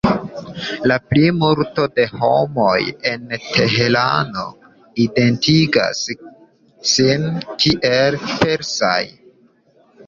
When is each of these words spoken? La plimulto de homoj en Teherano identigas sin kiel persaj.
La 0.91 0.95
plimulto 1.09 1.85
de 1.99 2.05
homoj 2.21 2.79
en 3.11 3.29
Teherano 3.43 4.47
identigas 5.05 6.03
sin 6.95 7.31
kiel 7.63 8.21
persaj. 8.43 8.99